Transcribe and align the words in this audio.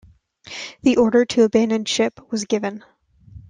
The 0.81 0.97
order 0.97 1.25
to 1.25 1.43
abandon 1.43 1.85
ship 1.85 2.19
was 2.31 2.45
given. 2.45 2.83